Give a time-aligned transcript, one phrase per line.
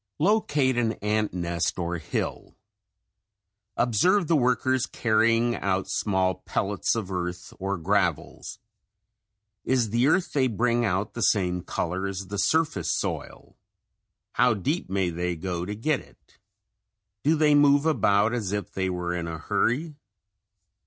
[0.17, 2.55] Locate an ant nest or hill.
[3.77, 8.57] Observe the workers carrying out small pellets of earth or gravels.
[9.63, 13.55] Is the earth they bring out the same color as the surface soil?
[14.31, 16.39] How deep may they go to get it?
[17.23, 19.93] Do they move about as if they were in a hurry?